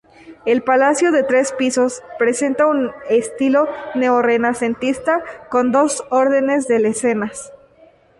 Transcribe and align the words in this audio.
El 0.47 0.63
Palacio, 0.63 1.11
de 1.11 1.21
tres 1.21 1.51
pisos, 1.51 2.01
presenta 2.17 2.65
un 2.65 2.89
estilo 3.07 3.67
neorrenacentista, 3.93 5.21
con 5.51 5.71
dos 5.71 6.03
órdenes 6.09 6.67
de 6.67 6.79
lesenas. 6.79 7.53